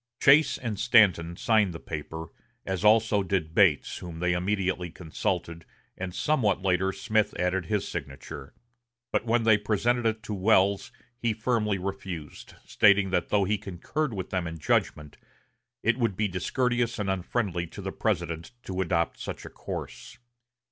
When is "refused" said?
11.77-12.55